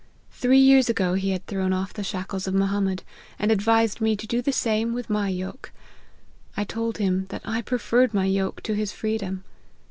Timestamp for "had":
1.29-1.45